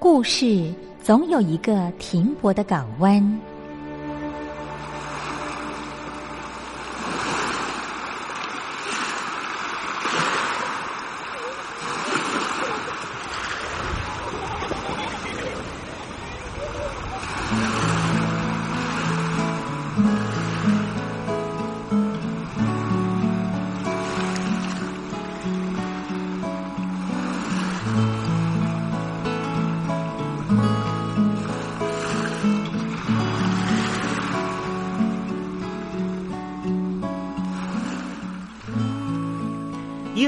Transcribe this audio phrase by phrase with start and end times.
[0.00, 3.40] 故事总有一个停泊的港湾。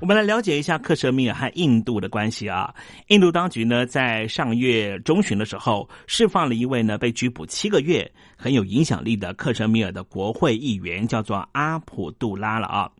[0.00, 2.74] 我们来了解一下克什米尔和印度的关系啊。
[3.08, 12.90] 印度当局呢，在上月中旬的时候，释放了一位呢被拘捕七个月、很有影响力的克什米尔的国会议员，叫做阿普杜拉了啊。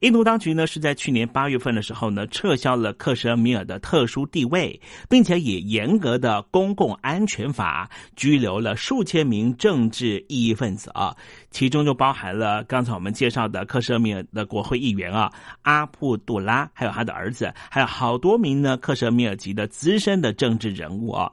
[0.00, 11.12] 印度当局呢是在去年八月份的时候呢，撤销了克什米尔的特殊地位，并且以严格的公共安全法拘留了数千名政治异议分子啊，
[11.50, 21.30] 其中就包含了刚才我们介绍的克什米尔的国会议员啊阿布杜拉，还有他的儿子，还有好多名呢克什米尔籍的资深的政治人物啊。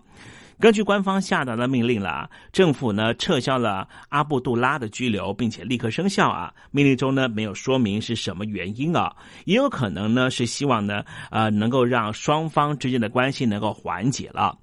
[0.57, 6.53] 根据官方下达的命令了，政府呢撤销了阿布杜拉的拘留，并且立刻生效啊。
[6.71, 9.13] 命令中呢没有说明是什么原因啊，
[9.43, 14.57] 也有可能呢是希望呢呃能够让双方之间的关系能够缓解了。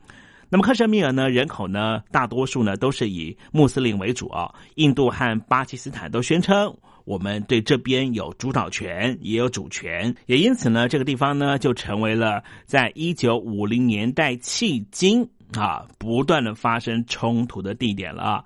[0.53, 6.77] 那么克什米尔呢人口呢大多数呢都是以穆斯林为主啊，印度和巴基斯坦都宣称
[7.07, 15.27] 我们对这边有主导权，也有主权，也因此呢这个地方呢就成为了在一九五零年代迄今。
[15.59, 18.45] 啊，不断的发生冲突的地点了啊！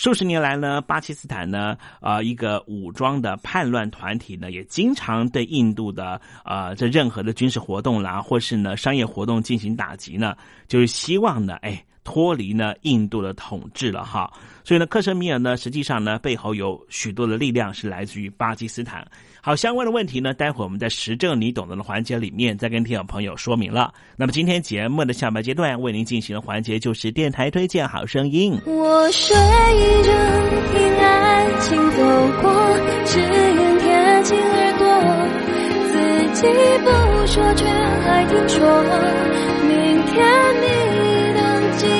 [0.00, 10.34] 数十年来呢，巴基斯坦呢，啊，一个武装的叛乱团体呢，也经常对印度的啊这任何的军事活动啦，或是呢商业活动进行打击呢，
[10.66, 14.28] 就是希望呢，哎，脱离呢印度的统治了哈。
[14.64, 19.06] 所以呢，克什米尔呢，实际上呢，背后有许多的力量是来自于巴基斯坦。
[19.40, 23.94] 好，相关的问题呢，待会我们在实证你懂得的环节里面再跟听众朋友说明了。
[24.16, 28.58] 那么今天节目的下半阶段为您进行的环节就是电台推荐好声音。
[28.66, 30.10] 我睡着
[30.72, 31.96] 听爱情走
[32.42, 32.50] 过，
[33.06, 34.86] 只愿贴近耳朵，
[35.90, 35.94] 自
[36.34, 36.46] 己
[36.84, 36.90] 不
[37.26, 38.60] 说却还听说，
[39.66, 39.72] 明
[40.06, 40.16] 天
[40.60, 40.64] 你，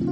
[0.00, 0.08] 现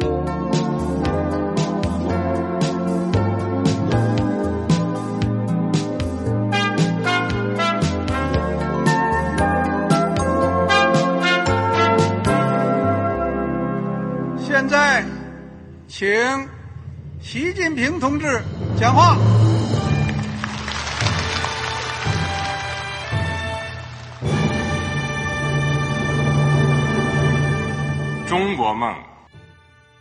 [14.68, 15.02] 在
[15.86, 16.06] 请
[17.20, 18.26] 习近平同志
[18.78, 19.16] 讲话。
[28.26, 29.07] 中国梦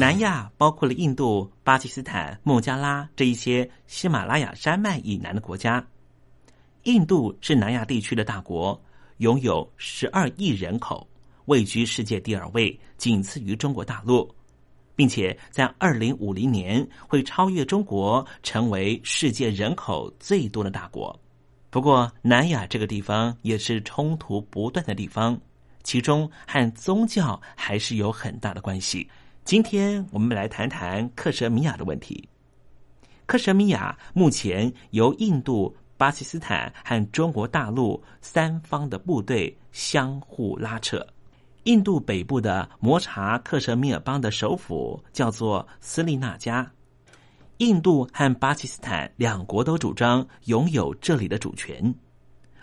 [0.00, 5.86] 南亚包括了印度、巴基斯坦、孟加拉这一些喜马拉雅山脉以南的国家。
[6.84, 8.82] 印度是南亚地区的大国，
[9.18, 11.06] 拥有十二亿人口，
[11.44, 14.34] 位居世界第二位，仅次于中国大陆，
[14.96, 21.14] 并且在二零五零年会超越中国，成为世界人口最多的大国。
[21.68, 25.38] 不过，南亚这个地方也是冲突不断的地方，
[25.82, 29.06] 其中和宗教还是有很大的关系。
[29.44, 32.28] 今天我们来谈谈克什米亚的问题。
[33.26, 41.04] 克什米亚目前由印度、巴基斯坦和中国大陆三方的部队相互拉扯。
[41.64, 46.70] 印度北部的摩查克什米尔邦的首府叫做斯利那加。
[47.58, 51.92] 印度和巴基斯坦两国都主张拥有这里的主权，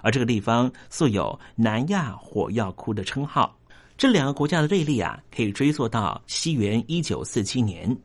[0.01, 3.55] 而这个地方素有“南亚火药库”的称号。
[3.97, 7.97] 这两个国家的对立啊，可以追溯到西元一九四七年，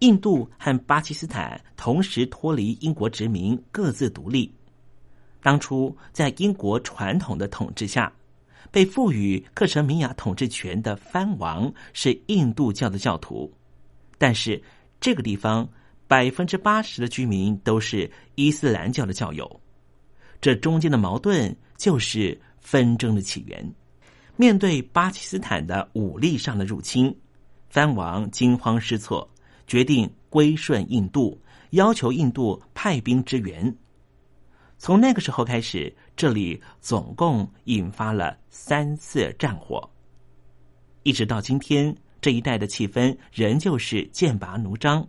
[0.00, 4.52] 印度和巴基斯坦同时脱离英国殖民，各自独立。
[5.40, 8.12] 当初在英国传统的统治下，
[8.70, 13.50] 被赋予克什米亚统治权的藩王是印度教的教徒，
[14.18, 14.62] 但是
[15.00, 15.66] 这个地方
[16.06, 19.60] 百分之八十的居民都是伊斯兰教的教友，
[20.38, 23.74] 这中间的矛盾就是纷争的起源。
[24.40, 27.12] 面对巴基斯坦的武力上的入侵，
[27.68, 29.28] 藩王惊慌失措，
[29.66, 31.36] 决定归顺印度，
[31.70, 33.76] 要求印度派兵支援。
[34.78, 39.90] 从那个时候开始，这里总共引发了三次战火，
[41.02, 45.04] 一直到今天，这一带的气氛仍旧是剑拔弩张。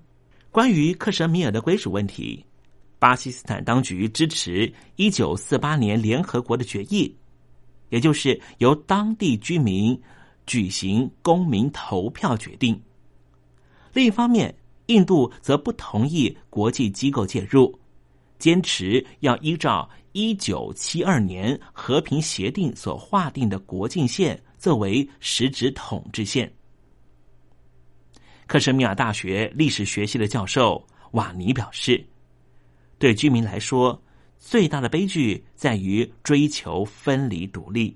[0.50, 2.44] 关于克什米尔的归属问题，
[2.98, 7.16] 巴基斯坦当局支持一九四八年联合国的决议。
[7.90, 10.00] 也就是由当地居民
[10.46, 12.80] 举行公民投票决定。
[13.94, 14.56] 另一方面，
[14.88, 17.78] 印度则不同意国际机构介入，
[18.38, 26.52] 坚持要依照一九七二年和平协定所划定的国境线作为实质统治线。
[28.48, 32.04] 克什米尔大学历史学系的教授瓦尼表示
[32.98, 34.02] ：“对居民来说。”
[34.40, 37.96] 最大的悲剧在于追求分离独立。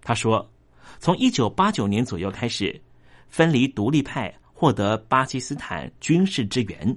[0.00, 0.48] 他说，
[0.98, 2.80] 从一九八九年左右开始，
[3.28, 6.96] 分离独立派获得巴基斯坦军事支援，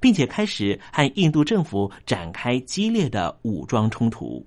[0.00, 4.44] 并且开始和印度政府展开激烈的武装冲突。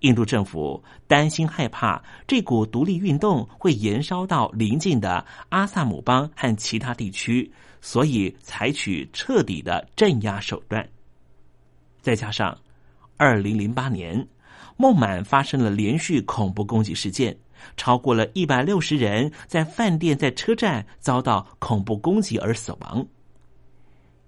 [0.00, 10.88] 印度政府担心害怕这股独立运动会延烧到邻近的阿萨姆邦和其他地区，所以采取彻底的镇压手段。
[12.08, 12.58] 再加上，
[13.18, 14.26] 二零零八年，
[14.78, 17.36] 孟买发生了连续恐怖攻击事件，
[17.76, 23.06] 超过了一百六十人在饭店、在车站遭到恐怖攻击而死亡。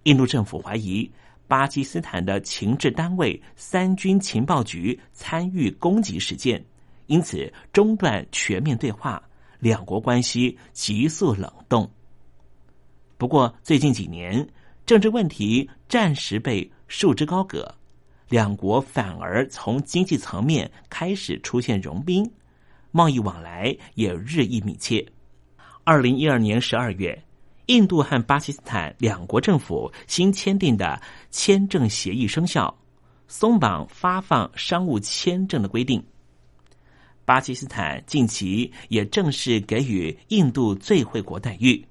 [0.03, 1.11] 印度政府怀疑
[1.49, 6.63] 巴基斯坦的情治单位三军情报局参与攻击事件，
[7.07, 9.23] 因此中断全面对话，
[9.59, 11.91] 两国关系急速冷冻。
[13.17, 14.47] 不过，最近几年
[14.91, 16.69] 政治问题暂时被。
[16.89, 17.73] 束之高阁，
[18.29, 22.29] 两国反而从经济层面开始出现融冰，
[22.91, 25.07] 贸易往来也日益密切。
[25.85, 27.17] 二零一二年十二月，
[27.67, 32.77] 印度和巴基斯坦两国政府新签订的签证协议生效，
[33.29, 36.05] 松绑发放商务签证的规定。
[37.25, 41.87] 巴基斯坦近期也正式给予印度最惠国待遇，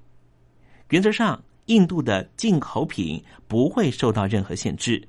[0.90, 1.42] 原则上。
[1.70, 5.00] 印度的进口品不会受到任何限制，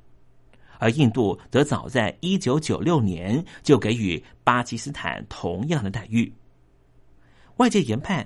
[0.78, 6.32] 而印度则早在一九九六年就给予巴基斯坦同样的待遇。
[7.58, 8.26] 外界研判，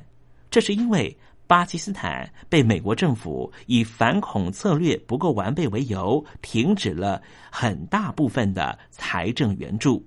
[0.52, 10.06] 这是因为巴基斯坦被美国政府以反恐策略不够完备为由，停止了很大部分的财政援助。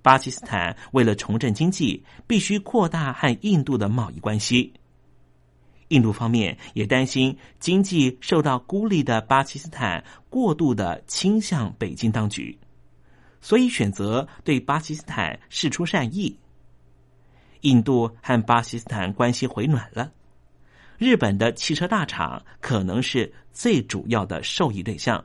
[0.00, 4.72] 巴基斯坦为了重振经济，必须扩大和印度的贸易关系。
[5.88, 12.58] 印度方面也担心经济受到孤立的巴基斯坦过度的倾向北京当局，
[13.40, 16.36] 所以选择对巴基斯坦示出善意。
[17.60, 20.12] 印度和巴基斯坦关系回暖了，
[20.98, 25.24] 日本的汽车大厂可能是最主要的受益对象，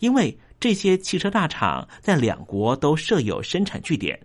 [0.00, 4.20] 因为这些汽车大厂在两国都设有生产据点。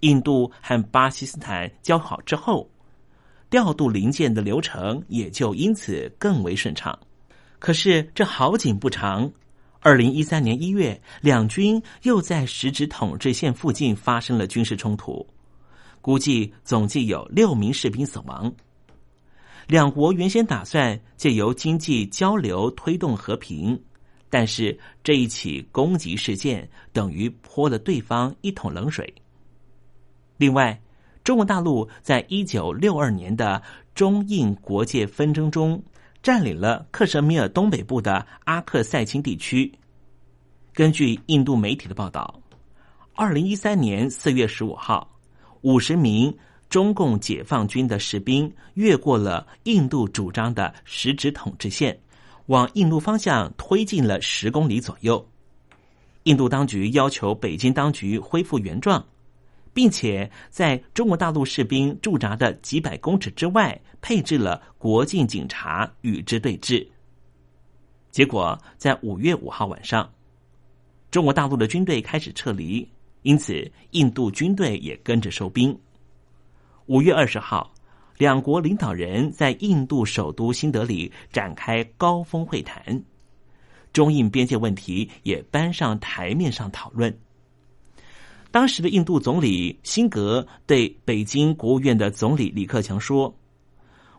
[0.00, 2.68] 印度和巴基斯坦交好之后，
[3.54, 6.98] 调度零件的流程也就因此更为顺畅。
[7.60, 9.30] 可是这好景不长，
[9.78, 15.24] 二零一三年一月，两军又在实质统治线附近发生了军事冲突，
[16.00, 18.52] 估计总计有六名士兵死亡。
[19.68, 23.80] 两国原先打算借由经济交流推动和平，
[24.28, 29.14] 但是这一起攻击事件等于泼了对方一桶冷水。
[30.38, 30.76] 另外，
[31.24, 33.60] 中国大陆在一九六二年的
[33.94, 35.82] 中印国界纷争中，
[36.22, 39.72] 占领了克什米尔东北部的阿克塞钦地区。
[40.74, 42.38] 根据印度媒体的报道，
[43.14, 45.10] 二零一三年四月十五号，
[45.62, 46.36] 五十名
[46.68, 51.98] 中共解放军的士兵越过了印度主张的实质统治线，
[52.46, 55.26] 往印度方向推进了十公里左右。
[56.24, 59.02] 印度当局要求北京当局恢复原状。
[59.74, 66.86] 并且在中国大陆士兵驻扎的几百公尺之外，配置了国境警察与之对峙。
[68.10, 70.08] 结果在五月五号晚上，
[71.10, 72.88] 中国大陆的军队开始撤离，
[73.22, 75.76] 因此印度军队也跟着收兵。
[76.86, 77.74] 五月二十号，
[78.16, 83.02] 两国领导人在印度首都新德里展开高峰会谈，
[83.92, 87.18] 中印边界问题也搬上台面上讨论。
[88.54, 93.36] 当时的印度总理辛格对北京国务院的总理李克强说：“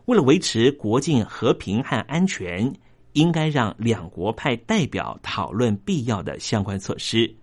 [0.04, 2.70] 为了维持国境和平和安全，
[3.14, 7.34] 应该让两国派代表讨论必要的相关措施，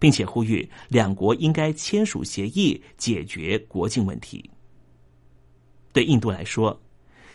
[0.00, 4.50] 并且呼吁两国应该签署协议解决国境问题。”
[5.94, 6.76] 对印度来说，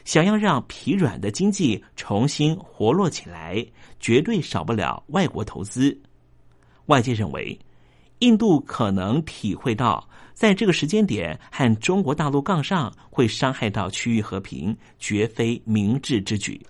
[0.04, 3.66] 想要让疲软的经济重新活络起来，
[4.02, 5.98] 绝对少不了外国投资。
[6.88, 7.58] 外界认为。
[8.22, 16.62] 印度可能体会到，在这个时间点和中国大陆杠上会伤害到区域和平，绝非明智之举。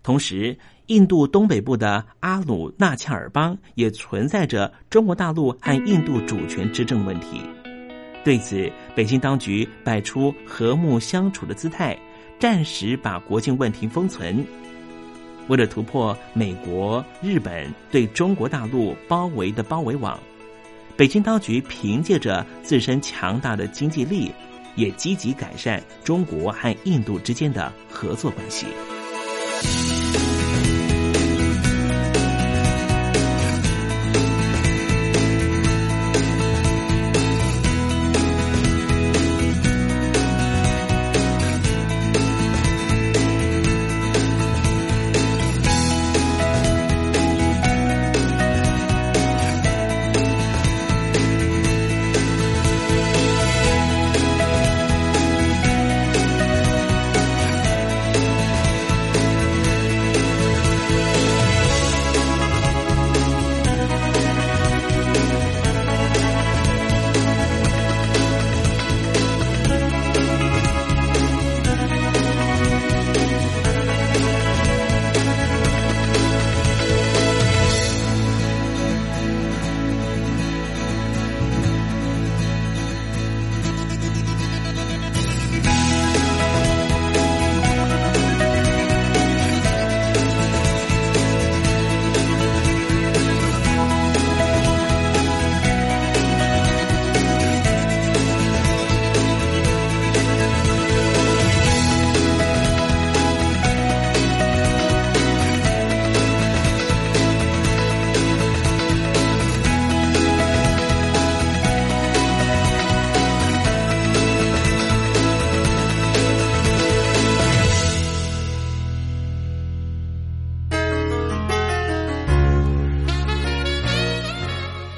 [0.00, 0.56] 同时，
[0.86, 7.42] 印度东北部的阿鲁纳恰尔邦也存在着中国大陆和印度主权之争问题。
[8.24, 11.98] 对此，北京当局摆出和睦相处的姿态，
[12.38, 14.46] 暂时把国境问题封存。
[15.48, 20.16] 为了突破美国、日本对中国大陆包围的包围网。
[20.96, 24.30] 北京当局凭借着自身强大的经济力，
[24.76, 28.66] 也积极改善中国和印度之间的合作关系。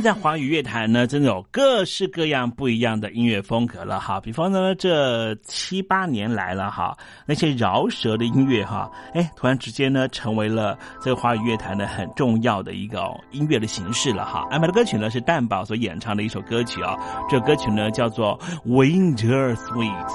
[0.00, 4.20] 在华语乐坛呢，真的有各式各样不一样的音乐风格了哈。
[4.20, 14.46] 比方呢，这七八年来了哈，那些饶舌的音乐哈，哎，突然之间呢，成为了这个华语乐坛的很重要的一个音乐的形式了哈。
[14.50, 16.96] 安排的歌曲呢是蛋宝所演唱的一首歌曲啊，
[17.28, 20.06] 这歌曲呢叫做《Winter Sweet》。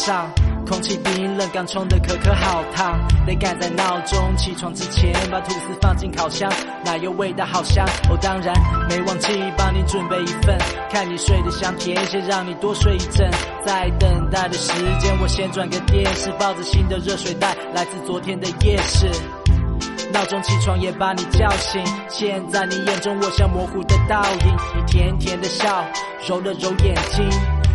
[0.00, 0.26] 上，
[0.66, 6.50] 空气冰冷，刚冲的可可好烫，得赶在闹钟起床之前把吐司放进烤箱，
[6.82, 7.84] 奶油味道好香。
[8.08, 8.54] 哦，当然
[8.88, 10.56] 没忘记帮你准备一份，
[10.90, 13.30] 看你睡得香甜，先让你多睡一阵。
[13.66, 19.06] 在等待的时间，我先转个电视，抱着新的热水袋，来自昨天的夜市。
[20.14, 25.84] 闹钟起床也把你叫醒，现在你眼中我像模糊的倒影，你甜甜的笑，
[26.26, 27.28] 揉了揉眼睛。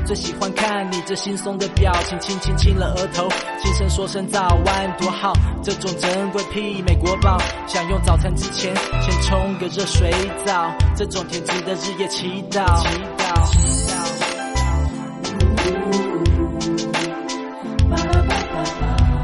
[0.06, 3.28] 最喜欢看你这轻松的表情，轻轻亲了额头，
[3.60, 5.34] 轻声说声早安，多好。
[5.64, 10.14] 这种珍贵媲美国宝，想用早餐之前先冲个热水
[10.46, 12.84] 澡，这种甜值得日夜祈祷。
[12.84, 12.88] 祈
[13.18, 14.06] 祷。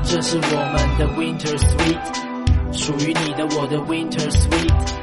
[0.04, 5.01] 这是我们的 Winter Sweet，属于你的我的 Winter Sweet。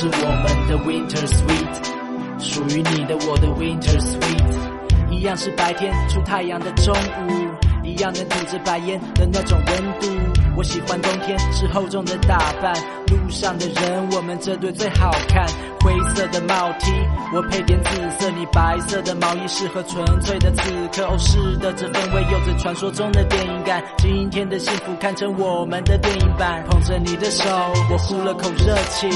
[0.00, 10.08] 是我们的 Winter Sweet，属于你的我的 Winter Sweet，一样是白天出太阳的中午，一样能吐着白烟的那种温度。
[10.56, 12.74] 我喜欢冬天是厚重的打扮，
[13.08, 15.46] 路上的人我们这对最好看。
[15.80, 16.92] 灰色的帽 T，
[17.34, 21.08] 我配点紫色，你白色的毛衣适合纯粹的此刻。
[21.08, 26.64] 哦是的这氛围有着传说中的电影感，今天的幸福看成我们的电影版。
[26.70, 27.44] 捧着你的手，
[27.90, 29.10] 我呼了口热气。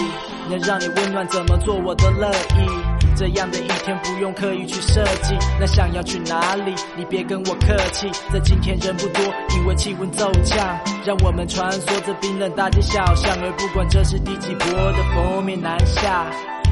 [0.49, 2.69] 能让你温暖，怎么做我都乐意。
[3.17, 5.37] 这样的一天不用刻意去设计。
[5.61, 6.75] 那想要去哪里？
[6.97, 8.11] 你别跟我客气。
[8.33, 9.23] 在今天人不多，
[9.57, 10.59] 因为气温骤降，
[11.05, 13.37] 让我们穿梭在冰冷大街小巷。
[13.41, 16.27] 而不管这是第几波的封面南下，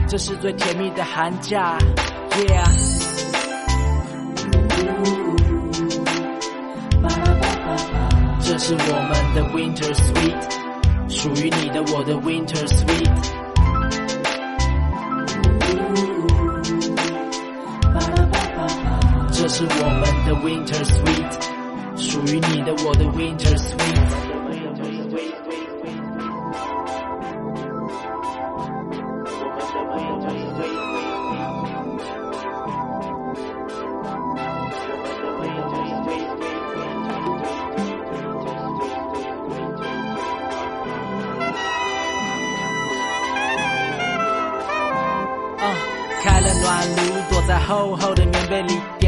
[0.09, 1.79] 这是最甜蜜的寒假。
[2.31, 2.67] Yeah。
[8.41, 10.43] 这是我们的 Winter Sweet，
[11.09, 13.42] 属于你的我的 Winter Sweet。
[19.32, 21.34] 这是我们的 Winter Sweet，
[21.96, 24.31] 属于你的我的 Winter Sweet。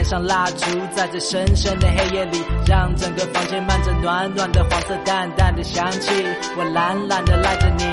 [0.04, 6.10] 点上蜡烛，在这深深的黑夜里，让整个房间漫着暖暖的黄色淡淡的香气。
[6.58, 7.84] 我懒懒的赖着你，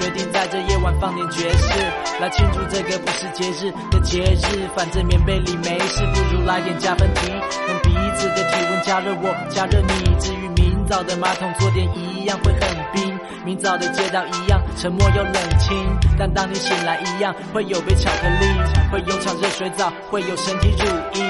[0.00, 1.80] 决定在这夜晚放点爵士，
[2.20, 4.68] 来庆祝这个不是节日的节日。
[4.76, 10.14] 反正棉被里没事，不如来点加分题，用彼此的体温加热我，加热你。
[10.20, 12.60] 至于明早的马桶坐垫一样会很
[12.92, 13.17] 冰。
[13.48, 15.74] 明早的街道一样沉默又冷清，
[16.18, 18.46] 但当你醒来一样会有杯巧克力，
[18.92, 20.84] 会有场热水澡，会有身体乳
[21.14, 21.22] 液，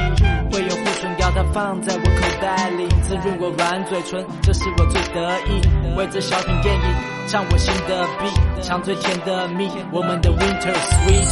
[0.50, 5.60] 会有护唇膏，它放在我口袋里，滋润我软嘴唇，这是我最得意。
[5.96, 6.82] 为这小品电影
[7.28, 11.28] 唱我心的 beat，唱最甜的蜜，我们的 Winter Sweet。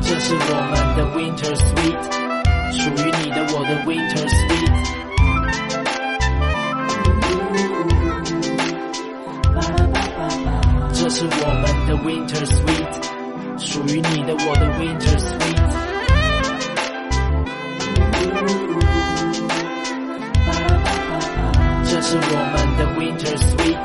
[0.00, 2.00] 这是我们的 Winter Sweet，
[2.72, 4.75] 属于你的我的 Winter Sweet。
[11.18, 12.92] 是我们的 Winter Sweet，
[13.58, 15.64] 属于你的我的 Winter Sweet。
[21.84, 23.80] 这是我们的 Winter Sweet，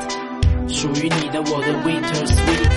[0.68, 2.68] 属于你的我的 Winter Sweet。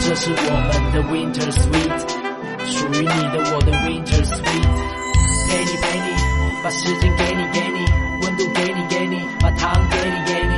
[0.00, 2.08] 这是我们的 Winter Sweet，
[2.64, 4.64] 属于你的我的 Winter Sweet。
[5.46, 6.06] 陪你陪你，
[6.64, 8.09] 把时间给你给你。
[9.42, 10.54] 把糖给你给你。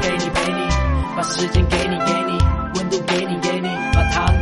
[0.00, 0.60] 给你陪你，
[1.16, 2.38] 把时间给你给你，
[2.76, 4.41] 温度给你给你，把糖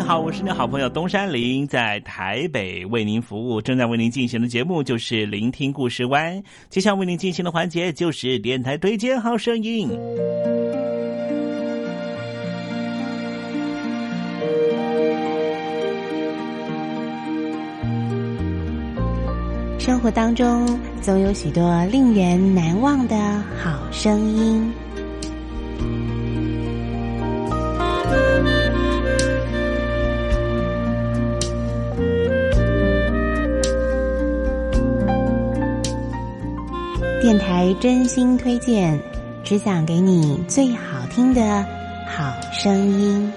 [0.00, 3.60] 你好，我是你好朋友东山林，在台北为您服务。
[3.60, 9.90] 正在为您进行的节目就是《聆听故事湾》，接下来为您进行的环节就是电台推荐好声音。
[19.78, 23.14] 生活当中总有许多令人难忘的
[23.62, 24.72] 好声音。
[37.30, 39.00] 电台真心推荐，
[39.44, 41.64] 只想给你最好听的
[42.04, 43.32] 好声音。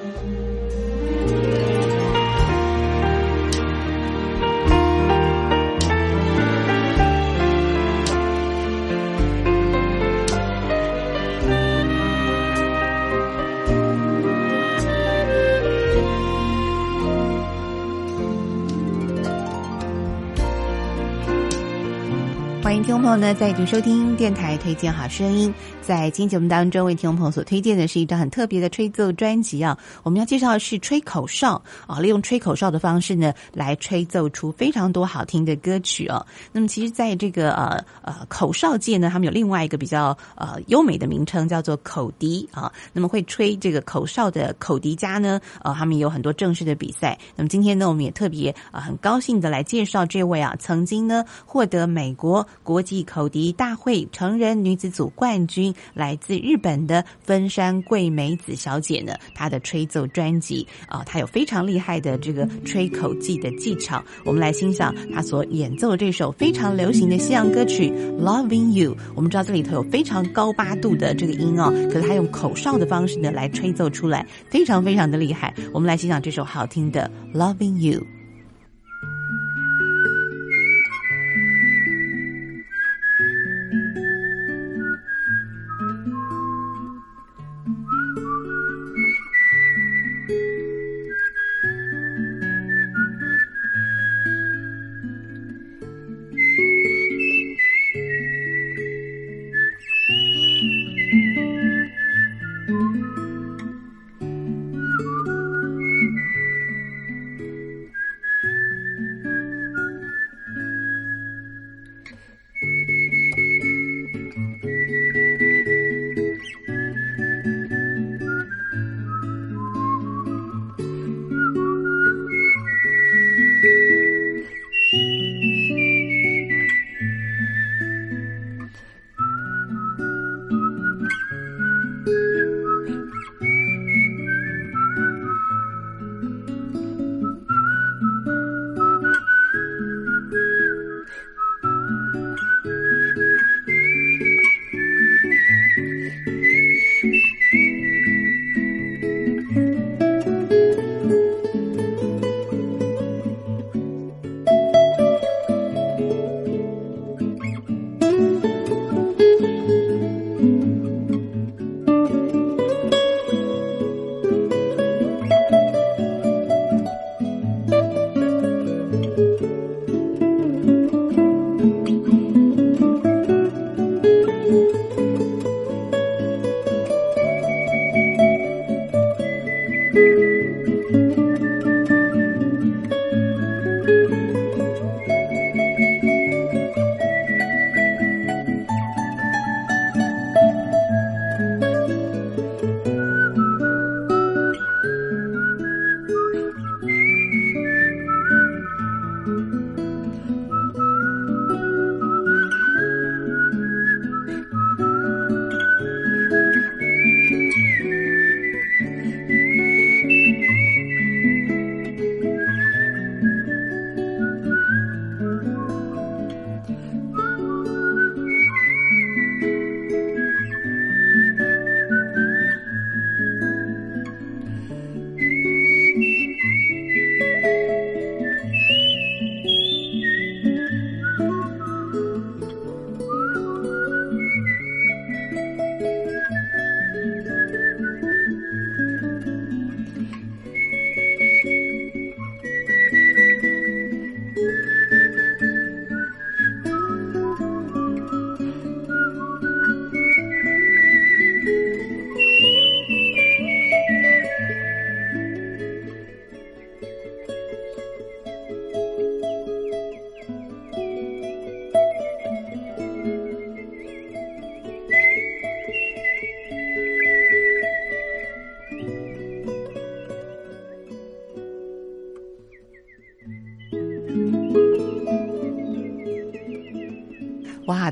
[22.64, 25.54] 欢迎听众朋友呢再度收听电台推荐好声音。
[25.82, 29.78] 在今天节目当中，为听众朋友所推荐的是一张很特别的吹奏专辑啊。
[30.02, 36.26] 我们要介绍的是吹口哨啊，利用吹口哨的方式呢，来吹奏出非常多好听的歌曲哦。
[36.54, 42.72] 那么，其实在这个呃呃口哨界呢，他们有另外一个比较呃优美的名称，叫做口笛啊。
[42.94, 47.20] 那么会吹这个口哨的口笛家呢，呃，他们有很多正式的比赛。
[47.36, 55.74] 那么今天呢，我们也特别啊很高兴的来介绍这位啊，曾经呢获得美国国际口笛大会成人女子组冠军。
[55.94, 64.04] 来自日本的分山桂美子小姐呢，她的吹奏专辑啊，她有非常厉害的这个吹口技的技巧。
[64.26, 67.90] 我们来欣赏她所演奏这首非常流行的西洋歌曲
[68.22, 68.96] 《Loving You》。
[69.16, 75.54] 我们知道这里头有非常高八度的这个音哦，可是她用口哨的方式呢来吹奏出来，非常非常的厉害。
[75.74, 78.00] 我们来欣赏这首好听的《Loving You》。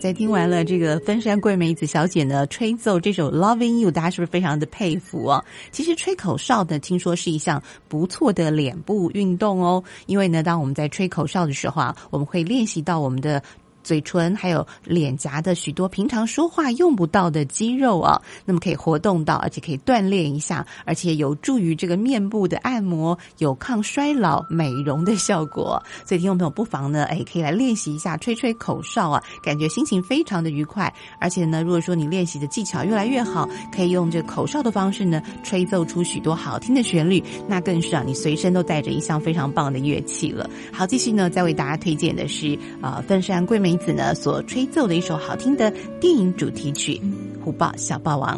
[0.02, 5.46] 在听完了这个分山桂美子小姐呢吹奏这首《Loving You》，大家是不是非常的佩服哦？
[5.72, 9.84] 其实吹口哨呢，听说是一项不错的脸部运动哦。
[10.08, 13.44] 因为呢，当我们在吹口哨的时候啊，我们会练习到我们的。
[13.84, 25.82] 嘴唇还有脸颊的许多平常说话用不到的肌肉啊，那么可以活动到，而且可以锻炼一下，而且有助于这个面部的按摩，有抗衰老、美容的效果。
[26.06, 30.94] 所以听众朋友不妨呢，哎，可以来练习一下吹吹口哨啊，感觉心情非常的愉快。
[31.20, 40.48] 而且呢，如果说你练习的技巧越来越好，可以用这口哨的方式呢，吹奏出许多好听的旋律，那更是啊，你随身都带着一项非常棒的乐器了。
[40.72, 43.71] 好，继续呢，再为大家推荐的是啊，分山桂美。
[43.72, 47.00] 美子呢所吹奏的一首好听的电影主题曲
[47.42, 48.38] 《虎豹小霸王》。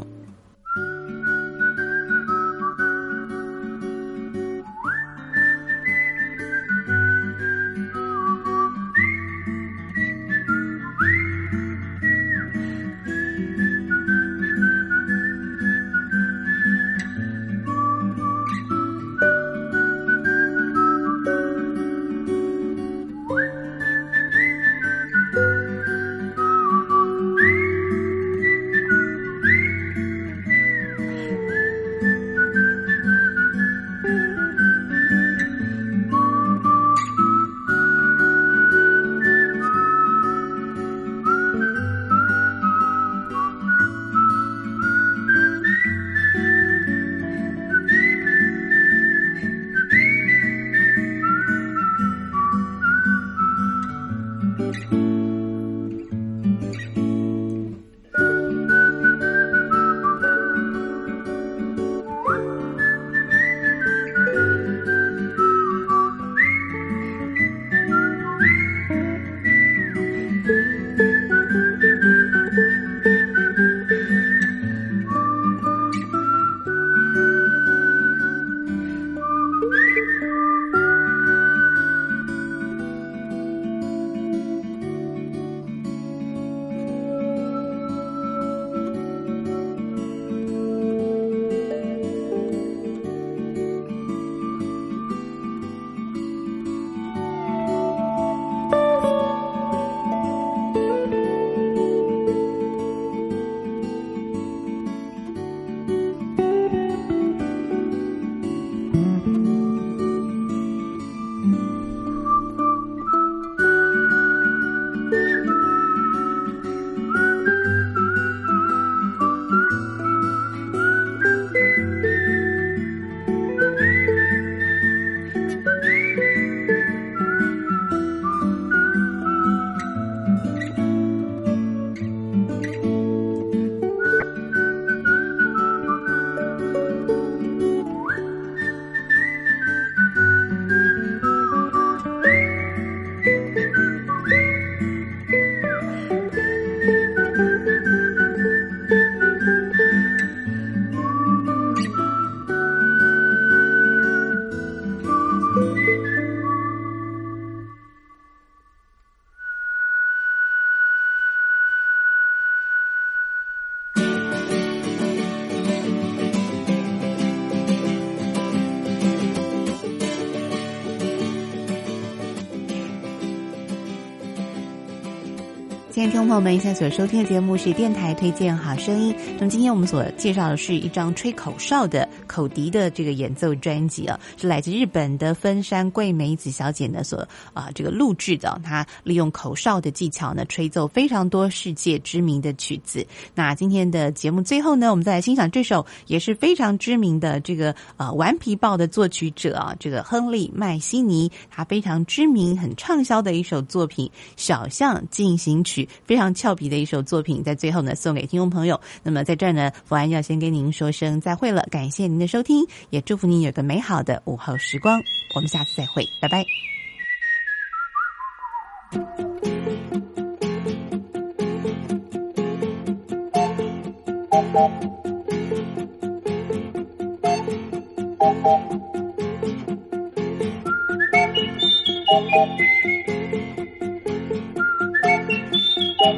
[176.03, 179.15] 听众朋友们，现在所收听的节目是电台推荐好声音。
[179.37, 188.59] 那么今天我们所介绍的是一张吹口哨的口笛的这个演奏专辑啊，是来自日本的分山桂美子小姐呢所啊这个录制的。
[188.65, 193.07] 她利用口哨的技巧呢，吹奏非常多世界知名的曲子。
[193.33, 205.85] 那今天的节目最后呢，我们再来欣赏这首也是非常知名的这个呃《顽皮豹》的作曲者啊，这个亨利麦西尼，他非常知名、很畅销的一首作品《小象进行曲》。
[206.05, 208.79] 非常俏皮的一首作品，在最后呢送给听众朋友。
[209.03, 215.01] 那么在这儿呢，福安要先跟您说声再会了，感谢您的收听，也祝福您有个美好的午后时光。
[215.35, 216.45] 我们下次再会，拜拜。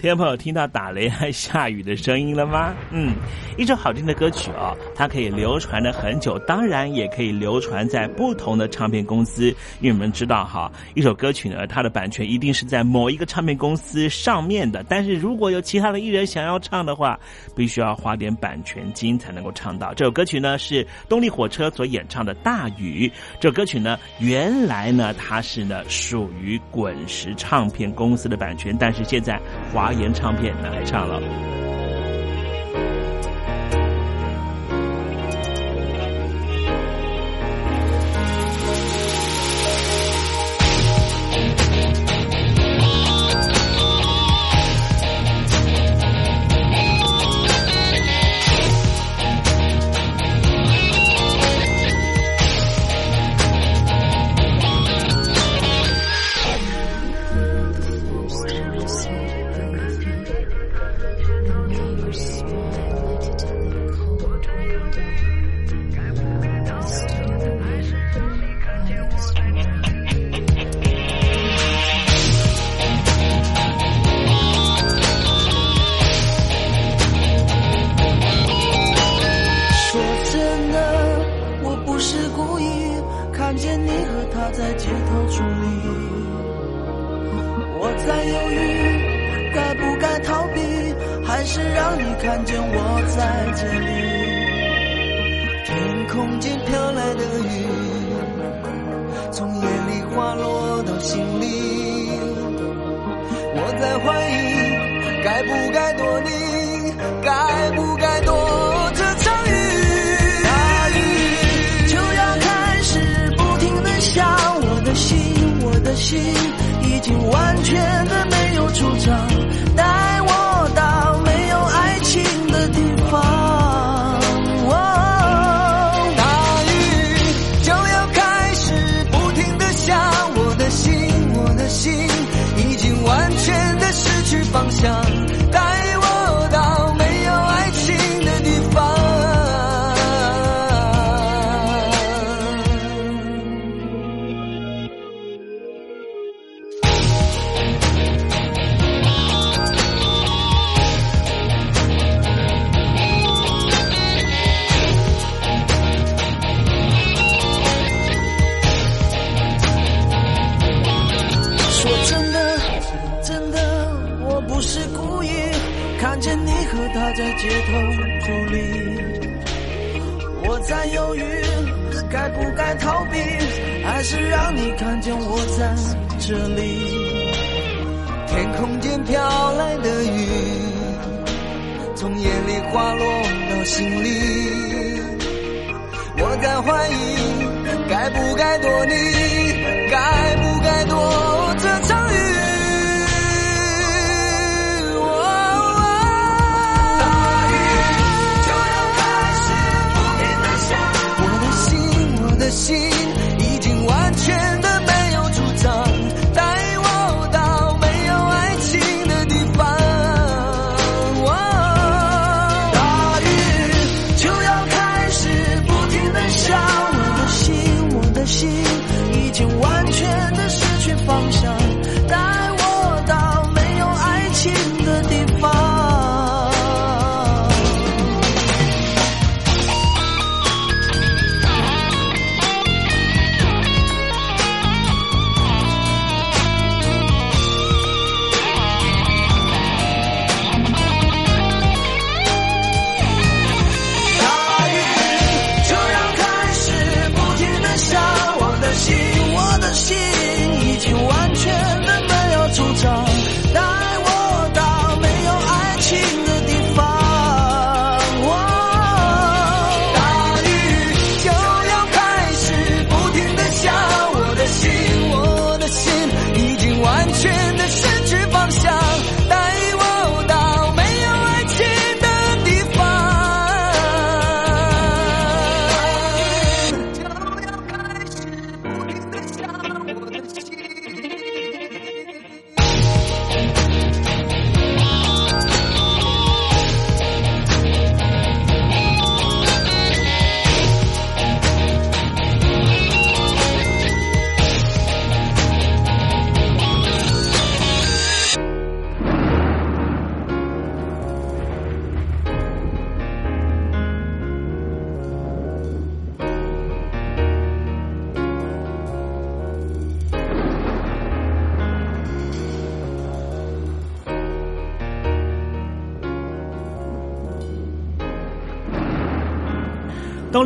[0.00, 2.74] 听众朋友，听到打雷还下雨的声音了吗？
[2.90, 3.12] 嗯，
[3.58, 9.54] 一首好听的歌曲哦，它可以流传的很久，当然也可以流传在不同的唱片公司。
[9.80, 14.82] 因为我们知道哈，一首歌曲呢，它的版权一定是在某一个唱片公司上面的。
[14.88, 17.20] 但是如果有其他的艺人想要唱的话，
[17.54, 19.92] 必须要花点版权金才能够唱到。
[19.92, 23.06] 这首歌曲呢是动力火车所演唱的《大雨》。
[23.38, 29.38] 这首歌曲呢，原来呢它是呢属于滚石唱片公司的版权，但是现在
[29.74, 29.89] 华。
[29.90, 31.20] 华言唱片拿来唱了。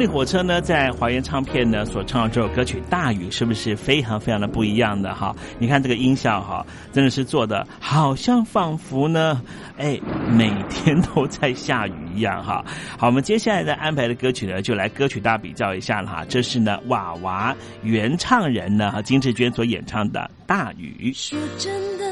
[0.05, 5.35] 力火车呢，在华研唱片呢所唱的这首歌曲《大雨》，是不是非常非常的不一样的哈？
[5.59, 9.41] 你看这个音效哈，真的是做的好像仿佛呢，
[9.79, 9.99] 哎，
[10.31, 12.63] 每天都在下雨一样哈。
[12.99, 16.23] 好，我们接下来的安排的歌曲呢，就来歌曲大比较一下了哈。
[16.29, 21.11] 这是呢娃娃原唱人呢和金志娟所演唱的《大雨》。
[21.15, 22.05] 说真的，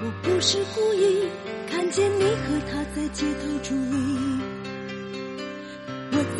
[0.00, 1.26] 我不是故意
[1.70, 4.09] 看见你和他在街头伫立。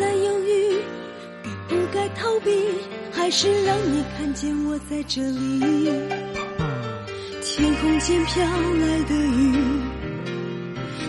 [0.01, 0.81] 在犹豫，
[1.43, 2.49] 该不该逃避，
[3.11, 5.59] 还是让你看见我在这里？
[7.43, 9.55] 天空间飘来的雨，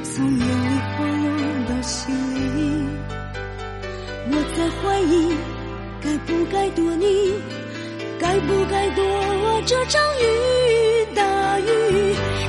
[0.05, 1.27] 从眼里滑落
[1.71, 2.59] 到心里。
[4.31, 5.35] 我在怀疑，
[6.03, 7.33] 该不该躲你，
[8.21, 9.03] 该不该躲
[9.65, 10.23] 这场雨？
[11.15, 11.65] 大雨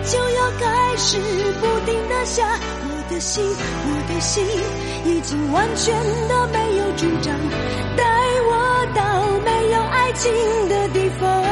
[0.04, 1.18] 就要开始
[1.62, 2.60] 不停的下。
[3.14, 4.44] 的心，我的心
[5.06, 5.94] 已经完全
[6.28, 7.38] 的没有主张，
[7.96, 8.04] 带
[8.50, 8.52] 我
[8.96, 10.34] 到没有爱情
[10.68, 11.44] 的地方。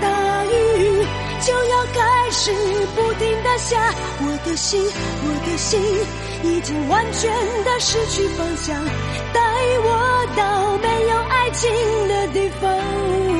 [0.00, 1.04] 大雨
[1.42, 2.50] 就要开始
[2.96, 4.82] 不停的下，我的心，
[5.24, 5.78] 我的心
[6.42, 7.30] 已经完全
[7.64, 8.82] 的失去方向，
[9.34, 9.40] 带
[9.82, 11.70] 我到没有爱情
[12.08, 13.39] 的地方。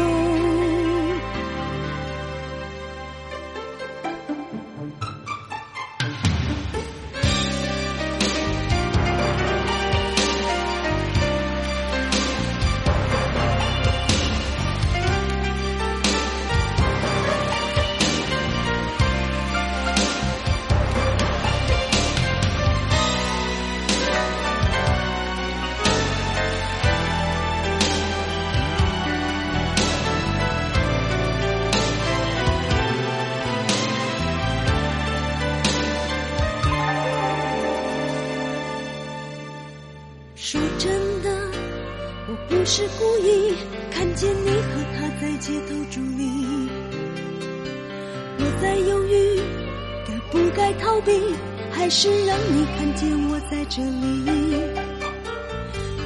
[53.71, 54.25] 这里。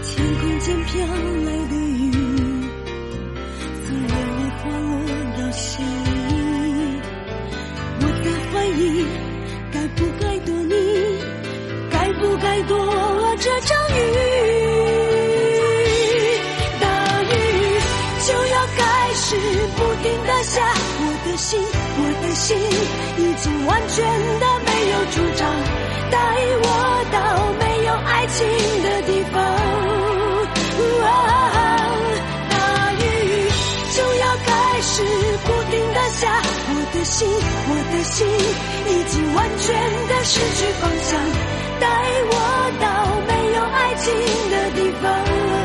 [0.03, 1.07] 天空间飘
[37.05, 39.67] 心，我的心已经完全
[40.09, 41.21] 的失去方向。
[41.81, 41.87] 带
[42.31, 42.33] 我
[42.81, 42.85] 到
[43.29, 44.05] 没有爱情
[44.51, 45.64] 的地方。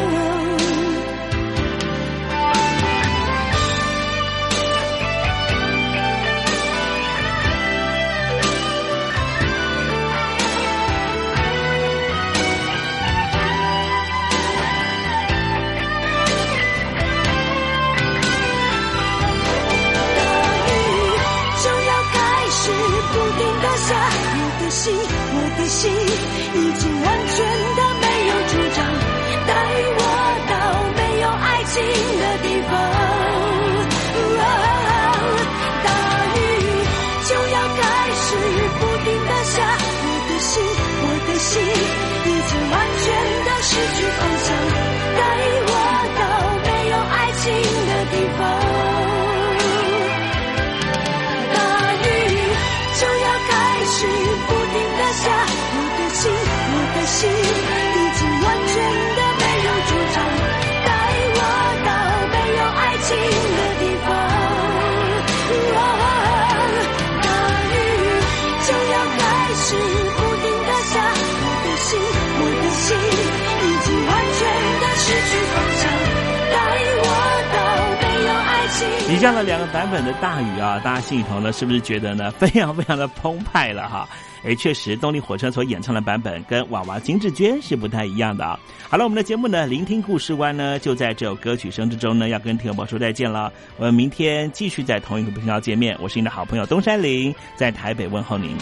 [79.19, 84.07] 下了两个版本的大雨啊，大家心里头呢，是不是觉得呢，非常非常的澎湃了哈？
[84.45, 88.57] 哎确实，动力火车所演唱的版本跟娃娃金志娟是不太一样的啊。
[88.89, 93.51] 好了，我们的节目呢，聆听故事湾呢，就在这首歌曲声之中呢，要跟听众朋友说再见了。
[93.75, 95.97] 我们明天继续在同一个频道见面。
[95.99, 98.55] 我是你的好朋友东山林，在台北问候您。